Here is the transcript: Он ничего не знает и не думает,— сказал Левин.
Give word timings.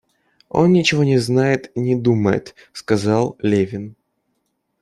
Он 0.49 0.73
ничего 0.73 1.03
не 1.03 1.19
знает 1.19 1.71
и 1.75 1.79
не 1.79 1.95
думает,— 1.95 2.55
сказал 2.73 3.35
Левин. 3.37 3.95